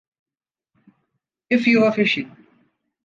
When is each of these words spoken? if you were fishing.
if 1.51 1.67
you 1.67 1.81
were 1.83 1.91
fishing. 1.91 2.35